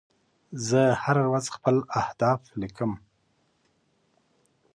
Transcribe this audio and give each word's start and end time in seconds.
زه 0.67 0.81
هره 1.03 1.23
ورځ 1.31 1.45
خپل 1.55 1.75
اهداف 2.01 2.39
ولیکم. 2.47 2.91